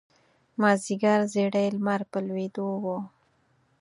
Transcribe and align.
مازیګر 0.59 1.19
زیړی 1.33 1.67
لمر 1.75 2.01
په 2.11 2.19
لویېدو 2.25 2.67
و. 2.83 2.85